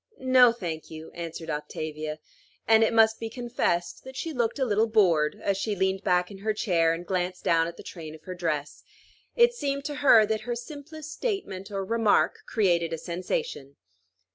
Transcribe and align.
"No, 0.17 0.51
thank 0.51 0.89
you," 0.89 1.11
answered 1.11 1.51
Octavia; 1.51 2.17
and 2.67 2.83
it 2.83 2.91
must 2.91 3.19
be 3.19 3.29
confessed 3.29 4.03
that 4.03 4.15
she 4.15 4.33
looked 4.33 4.57
a 4.57 4.65
little 4.65 4.87
bored, 4.89 5.37
as 5.43 5.57
she 5.57 5.75
leaned 5.75 6.01
back 6.01 6.31
in 6.31 6.39
her 6.39 6.55
chair, 6.55 6.91
and 6.91 7.05
glanced 7.05 7.43
down 7.43 7.67
at 7.67 7.77
the 7.77 7.83
train 7.83 8.15
of 8.15 8.23
her 8.23 8.33
dress. 8.33 8.81
It 9.35 9.53
seemed 9.53 9.85
to 9.85 9.95
her 10.01 10.25
that 10.25 10.41
her 10.41 10.55
simplest 10.55 11.11
statement 11.11 11.69
or 11.69 11.85
remark 11.85 12.39
created 12.47 12.91
a 12.93 12.97
sensation. 12.97 13.75